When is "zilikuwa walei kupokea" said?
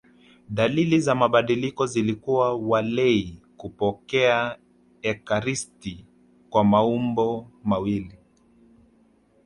1.85-4.57